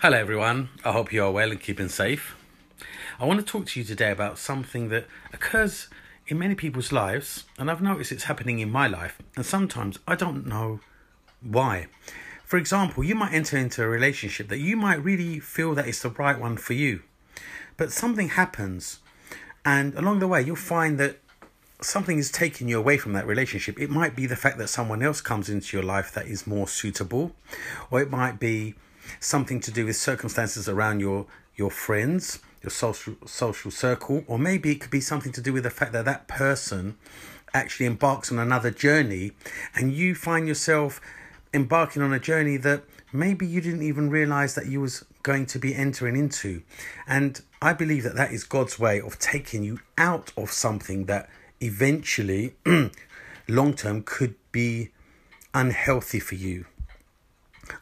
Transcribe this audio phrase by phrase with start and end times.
[0.00, 0.68] Hello, everyone.
[0.84, 2.36] I hope you are well and keeping safe.
[3.18, 5.88] I want to talk to you today about something that occurs
[6.26, 10.14] in many people's lives, and I've noticed it's happening in my life, and sometimes I
[10.14, 10.80] don't know
[11.40, 11.86] why.
[12.44, 16.02] For example, you might enter into a relationship that you might really feel that it's
[16.02, 17.00] the right one for you,
[17.78, 18.98] but something happens,
[19.64, 21.20] and along the way, you'll find that
[21.80, 23.80] something is taking you away from that relationship.
[23.80, 26.68] It might be the fact that someone else comes into your life that is more
[26.68, 27.34] suitable,
[27.90, 28.74] or it might be
[29.20, 31.26] something to do with circumstances around your
[31.56, 35.64] your friends, your social social circle, or maybe it could be something to do with
[35.64, 36.96] the fact that that person
[37.54, 39.32] actually embarks on another journey,
[39.74, 41.00] and you find yourself
[41.54, 45.58] embarking on a journey that maybe you didn't even realize that you was going to
[45.58, 46.62] be entering into,
[47.06, 51.28] and I believe that that is God's way of taking you out of something that
[51.60, 52.54] eventually,
[53.48, 54.90] long term, could be
[55.54, 56.66] unhealthy for you.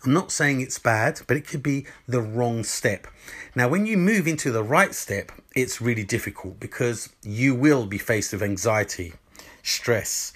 [0.05, 3.07] I'm not saying it's bad, but it could be the wrong step.
[3.55, 7.99] Now, when you move into the right step, it's really difficult because you will be
[7.99, 9.15] faced with anxiety,
[9.63, 10.33] stress,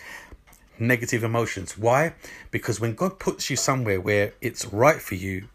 [0.79, 1.77] negative emotions.
[1.77, 2.15] Why?
[2.51, 5.49] Because when God puts you somewhere where it's right for you,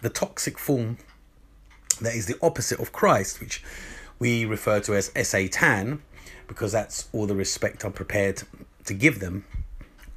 [0.00, 0.98] the toxic form
[2.00, 3.62] that is the opposite of Christ, which
[4.18, 6.02] we refer to as Satan,
[6.46, 8.42] because that's all the respect I'm prepared
[8.84, 9.44] to give them,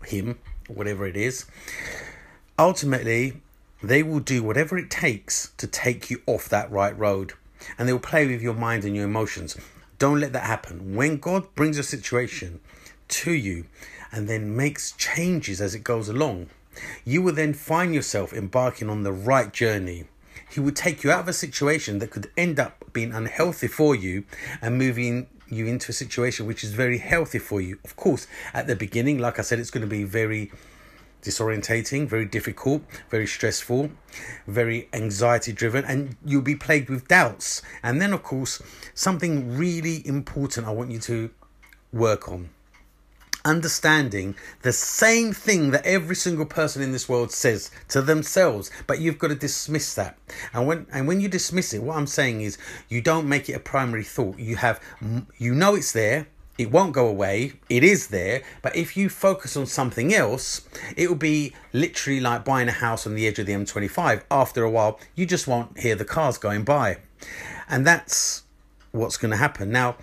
[0.06, 1.46] him, whatever it is
[2.58, 3.42] ultimately,
[3.84, 7.34] they will do whatever it takes to take you off that right road.
[7.78, 9.58] And they will play with your mind and your emotions.
[9.98, 10.96] Don't let that happen.
[10.96, 12.60] When God brings a situation
[13.08, 13.66] to you
[14.12, 16.50] and then makes changes as it goes along,
[17.04, 20.06] you will then find yourself embarking on the right journey.
[20.50, 23.96] He will take you out of a situation that could end up being unhealthy for
[23.96, 24.26] you
[24.62, 27.80] and moving you into a situation which is very healthy for you.
[27.84, 30.52] Of course, at the beginning, like I said, it's going to be very
[31.26, 33.92] disorientating, very difficult, very stressful,
[34.48, 37.62] very anxiety driven, and you'll be plagued with doubts.
[37.84, 38.62] And then, of course,
[38.94, 41.30] something really important I want you to
[41.92, 42.50] work on.
[43.44, 49.00] Understanding the same thing that every single person in this world says to themselves but
[49.00, 50.18] you've got to dismiss that.
[50.52, 52.58] And when and when you dismiss it what i'm saying is
[52.90, 54.40] you don't make it a primary thought.
[54.40, 54.82] You have
[55.38, 56.26] you know it's there
[56.58, 57.54] it won't go away.
[57.70, 58.42] It is there.
[58.62, 60.62] But if you focus on something else,
[60.96, 64.24] it will be literally like buying a house on the edge of the M25.
[64.32, 66.98] After a while, you just won't hear the cars going by.
[67.68, 68.44] And that's
[68.92, 69.72] what's going to happen.
[69.72, 69.98] Now,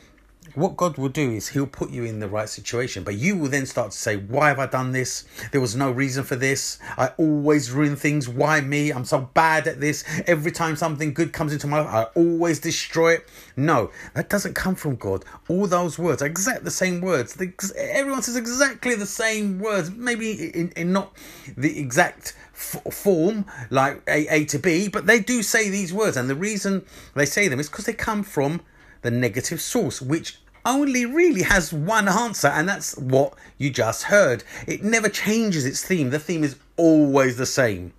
[0.54, 3.48] what God will do is He'll put you in the right situation, but you will
[3.48, 5.24] then start to say, Why have I done this?
[5.50, 6.78] There was no reason for this.
[6.96, 8.28] I always ruin things.
[8.28, 8.90] Why me?
[8.90, 10.04] I'm so bad at this.
[10.26, 13.28] Every time something good comes into my life, I always destroy it.
[13.56, 15.24] No, that doesn't come from God.
[15.48, 17.36] All those words exactly the same words.
[17.76, 21.16] Everyone says exactly the same words, maybe in, in not
[21.56, 26.16] the exact form like A, A to B, but they do say these words.
[26.16, 28.60] And the reason they say them is because they come from
[29.02, 34.44] the negative source, which only really has one answer, and that's what you just heard.
[34.66, 37.92] It never changes its theme, the theme is always the same.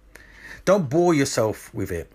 [0.65, 2.09] Don't bore yourself with it.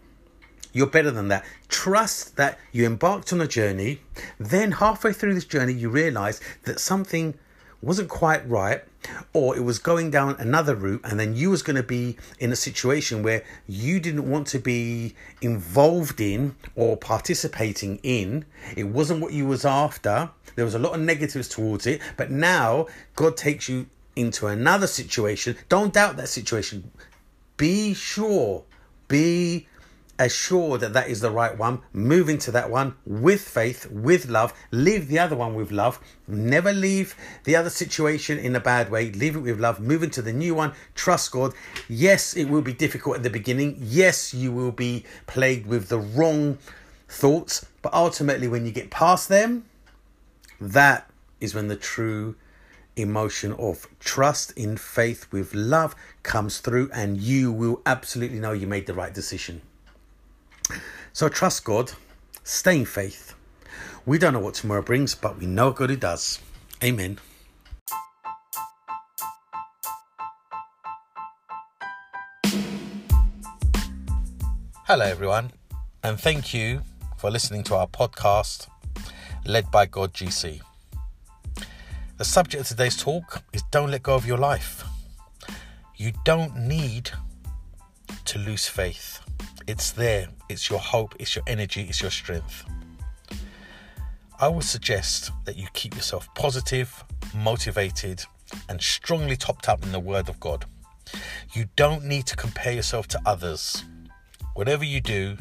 [0.72, 1.44] You're better than that.
[1.68, 4.00] Trust that you embarked on a journey,
[4.38, 7.34] then halfway through this journey, you realize that something
[7.80, 8.82] wasn't quite right
[9.32, 12.50] or it was going down another route and then you was going to be in
[12.50, 18.44] a situation where you didn't want to be involved in or participating in.
[18.76, 20.30] It wasn't what you was after.
[20.56, 24.88] There was a lot of negatives towards it but now god takes you into another
[24.88, 25.56] situation.
[25.68, 26.90] Don't doubt that situation.
[27.56, 28.64] Be sure.
[29.06, 29.68] Be
[30.18, 34.52] assured that that is the right one, move into that one with faith, with love,
[34.70, 37.14] leave the other one with love, never leave
[37.44, 40.54] the other situation in a bad way, leave it with love, move into the new
[40.54, 41.54] one, trust God.
[41.88, 43.76] Yes, it will be difficult at the beginning.
[43.80, 46.58] Yes, you will be plagued with the wrong
[47.08, 49.64] thoughts, but ultimately, when you get past them,
[50.60, 52.34] that is when the true
[52.96, 58.66] emotion of trust in faith with love comes through, and you will absolutely know you
[58.66, 59.62] made the right decision.
[61.12, 61.92] So trust God,
[62.44, 63.34] stay in faith.
[64.06, 66.40] We don't know what tomorrow brings, but we know God who does.
[66.82, 67.18] Amen.
[74.84, 75.52] Hello, everyone,
[76.02, 76.80] and thank you
[77.18, 78.68] for listening to our podcast,
[79.44, 80.62] led by God GC.
[82.16, 84.84] The subject of today's talk is Don't Let Go of Your Life.
[85.96, 87.10] You don't need
[88.24, 89.20] to lose faith.
[89.68, 90.26] It's there.
[90.48, 92.64] It's your hope, it's your energy, it's your strength.
[94.40, 98.24] I would suggest that you keep yourself positive, motivated,
[98.68, 100.64] and strongly topped up in the Word of God.
[101.52, 103.84] You don't need to compare yourself to others
[104.58, 105.36] Whatever you do,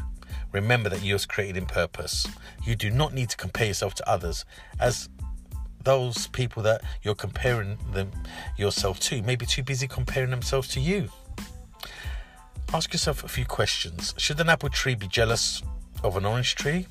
[0.51, 2.27] remember that you are created in purpose.
[2.63, 4.45] You do not need to compare yourself to others,
[4.79, 5.09] as
[5.83, 8.11] those people that you're comparing them
[8.59, 11.09] yourself to may be too busy comparing themselves to you.
[12.73, 14.13] Ask yourself a few questions.
[14.17, 15.63] Should an apple tree be jealous
[16.03, 16.85] of an orange tree?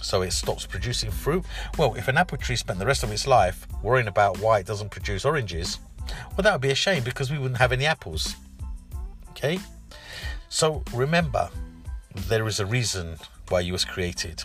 [0.00, 1.44] So it stops producing fruit?
[1.76, 4.66] Well, if an apple tree spent the rest of its life worrying about why it
[4.66, 5.78] doesn't produce oranges,
[6.08, 8.34] well, that would be a shame because we wouldn't have any apples.
[9.30, 9.58] Okay?
[10.48, 11.50] So remember,
[12.14, 13.16] there is a reason
[13.50, 14.44] why you was created.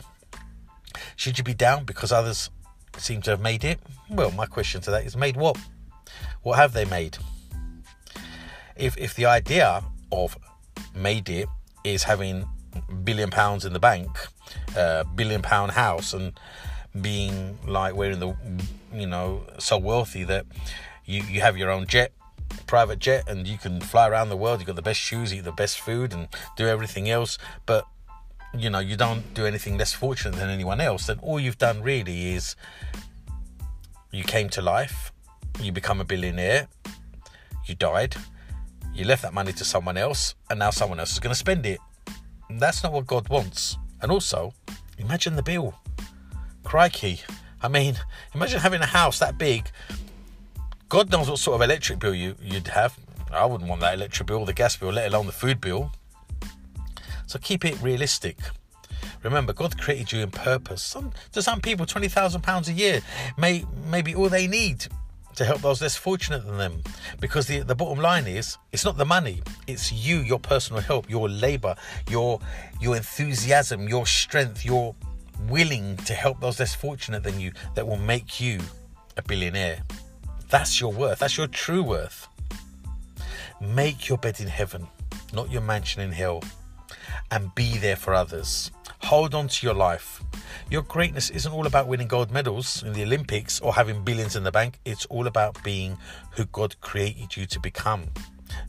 [1.16, 2.50] Should you be down because others
[2.98, 3.80] seem to have made it?
[4.10, 5.57] Well, my question to that is made what?
[6.44, 7.18] What have they made?
[8.75, 10.38] If if the idea of
[10.95, 11.47] made it
[11.83, 12.47] is having
[13.03, 14.09] billion pounds in the bank,
[14.77, 16.39] uh, billion pound house, and
[17.01, 18.36] being like we're in the
[18.94, 20.45] you know so wealthy that
[21.06, 22.12] you you have your own jet
[22.68, 24.59] private jet and you can fly around the world.
[24.59, 27.38] You've got the best shoes, eat the best food, and do everything else.
[27.65, 27.86] But
[28.57, 31.07] you know, you don't do anything less fortunate than anyone else.
[31.07, 32.56] Then all you've done really is
[34.12, 35.12] you came to life,
[35.62, 36.68] you become a billionaire,
[37.65, 38.15] you died,
[38.95, 41.65] you left that money to someone else, and now someone else is going to spend
[41.65, 41.80] it.
[42.50, 43.77] That's not what God wants.
[44.01, 44.53] And also,
[44.97, 45.75] imagine the bill.
[46.63, 47.21] Crikey.
[47.62, 47.95] I mean,
[48.33, 49.69] imagine having a house that big
[50.88, 52.97] God knows what sort of electric bill you, you'd have.
[53.31, 55.92] I wouldn't want that electric bill, the gas bill, let alone the food bill.
[57.27, 58.38] So keep it realistic.
[59.24, 60.83] Remember, God created you in purpose.
[60.83, 63.01] Some, to some people, twenty thousand pounds a year
[63.38, 64.86] may may be all they need
[65.35, 66.81] to help those less fortunate than them.
[67.19, 71.09] Because the the bottom line is, it's not the money; it's you, your personal help,
[71.09, 71.75] your labour,
[72.09, 72.39] your
[72.81, 74.95] your enthusiasm, your strength, your
[75.47, 78.59] willing to help those less fortunate than you that will make you
[79.17, 79.83] a billionaire.
[80.49, 81.19] That's your worth.
[81.19, 82.27] That's your true worth.
[83.61, 84.87] Make your bed in heaven,
[85.33, 86.43] not your mansion in hell,
[87.31, 88.71] and be there for others.
[89.06, 90.24] Hold on to your life.
[90.72, 94.42] Your greatness isn't all about winning gold medals in the Olympics or having billions in
[94.42, 94.80] the bank.
[94.84, 95.96] It's all about being
[96.31, 98.06] who God created you to become.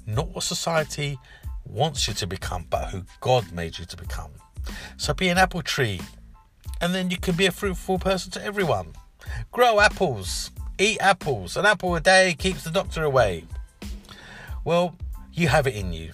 [0.06, 1.19] Not what society
[1.65, 4.31] wants you to become, but who God made you to become.
[4.99, 6.03] So be an apple tree,
[6.83, 8.93] and then you can be a fruitful person to everyone.
[9.53, 10.50] Grow apples.
[10.79, 11.56] Eat apples.
[11.56, 13.44] An apple a day keeps the doctor away.
[14.67, 14.97] Well,
[15.33, 16.12] you have it in you.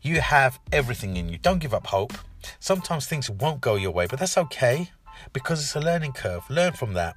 [0.00, 1.38] You have everything in you.
[1.38, 2.12] Don't give up hope.
[2.60, 4.90] Sometimes things won't go your way, but that's okay
[5.32, 6.48] because it's a learning curve.
[6.50, 7.16] Learn from that.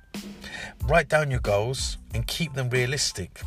[0.84, 3.42] Write down your goals and keep them realistic.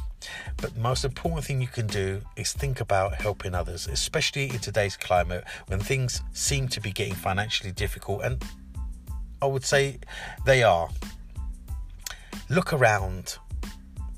[0.56, 4.58] But the most important thing you can do is think about helping others, especially in
[4.58, 8.22] today's climate when things seem to be getting financially difficult.
[8.22, 8.42] And
[9.40, 9.98] I would say
[10.44, 10.88] they are.
[12.50, 13.38] Look around.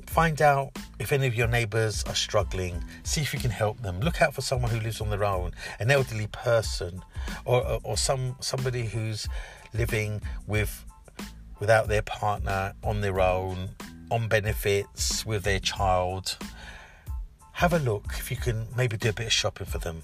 [0.07, 2.83] Find out if any of your neighbours are struggling.
[3.05, 4.01] See if you can help them.
[4.01, 7.03] Look out for someone who lives on their own, an elderly person,
[7.45, 9.29] or or some somebody who's
[9.73, 10.85] living with
[11.59, 13.71] without their partner on their own,
[14.11, 16.37] on benefits with their child.
[17.53, 20.03] Have a look if you can maybe do a bit of shopping for them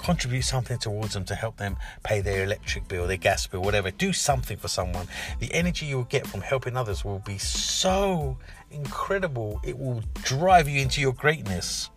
[0.00, 3.90] contribute something towards them to help them pay their electric bill, their gas bill, whatever.
[3.90, 5.06] Do something for someone.
[5.38, 8.38] The energy you'll get from helping others will be so
[8.70, 9.60] incredible.
[9.64, 11.90] It will drive you into your greatness.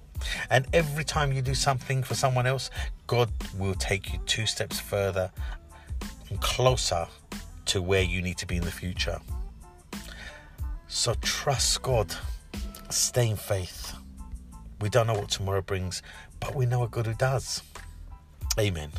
[0.49, 2.69] And every time you do something for someone else,
[3.07, 5.31] God will take you two steps further
[6.29, 7.07] and closer
[7.65, 9.19] to where you need to be in the future.
[10.87, 12.13] So trust God,
[12.89, 13.95] stay in faith.
[14.79, 16.01] We don't know what tomorrow brings,
[16.39, 17.63] but we know a God who does.
[18.59, 18.91] Amen.